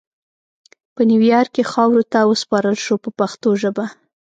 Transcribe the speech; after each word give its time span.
په 0.95 1.01
نیویارک 1.09 1.51
کې 1.55 1.63
خاورو 1.71 2.03
ته 2.11 2.19
وسپارل 2.31 2.77
شو 2.85 2.95
په 3.03 3.09
پښتو 3.19 3.49
ژبه. 3.61 3.85